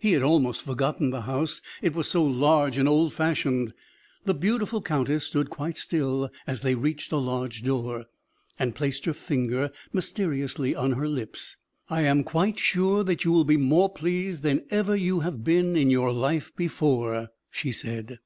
[0.00, 3.72] He had almost forgotten the house; it was so large and old fashioned.
[4.26, 8.04] The beautiful countess stood quite still as they reached a large door,
[8.58, 11.56] and placed her finger mysteriously on her lips.
[11.88, 15.74] "I am quite sure that you will be more pleased than ever you have been
[15.74, 18.18] in your life before," she said.